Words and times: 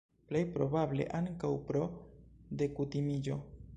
Plej 0.29 0.39
probable, 0.53 1.05
ankaŭ 1.19 1.51
pro 1.67 1.83
dekutimiĝo. 2.63 3.37